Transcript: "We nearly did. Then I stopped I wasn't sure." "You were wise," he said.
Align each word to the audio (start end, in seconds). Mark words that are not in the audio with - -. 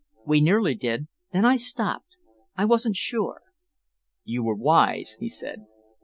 "We 0.25 0.41
nearly 0.41 0.73
did. 0.73 1.09
Then 1.31 1.45
I 1.45 1.57
stopped 1.57 2.15
I 2.55 2.65
wasn't 2.65 2.95
sure." 2.95 3.43
"You 4.23 4.41
were 4.43 4.55
wise," 4.55 5.15
he 5.19 5.29
said. 5.29 5.67